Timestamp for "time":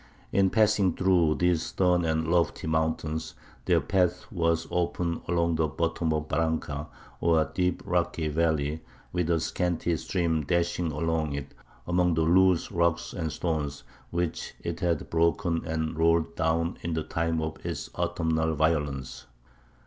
17.03-17.39